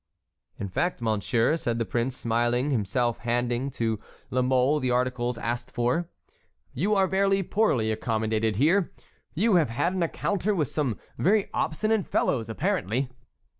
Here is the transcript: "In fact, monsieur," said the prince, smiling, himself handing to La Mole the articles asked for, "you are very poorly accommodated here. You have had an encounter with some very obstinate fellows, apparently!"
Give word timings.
"In 0.57 0.67
fact, 0.67 0.99
monsieur," 0.99 1.55
said 1.57 1.77
the 1.77 1.85
prince, 1.85 2.17
smiling, 2.17 2.71
himself 2.71 3.19
handing 3.19 3.69
to 3.73 3.99
La 4.31 4.41
Mole 4.41 4.79
the 4.79 4.89
articles 4.89 5.37
asked 5.37 5.69
for, 5.69 6.09
"you 6.73 6.95
are 6.95 7.05
very 7.05 7.43
poorly 7.43 7.91
accommodated 7.91 8.55
here. 8.55 8.91
You 9.35 9.57
have 9.57 9.69
had 9.69 9.93
an 9.93 10.01
encounter 10.01 10.55
with 10.55 10.69
some 10.69 10.97
very 11.19 11.51
obstinate 11.53 12.07
fellows, 12.07 12.49
apparently!" 12.49 13.11